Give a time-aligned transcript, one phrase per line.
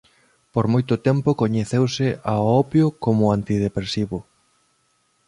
[0.53, 4.17] Por moito tempo coñeceuse ao opio como antidepresivo.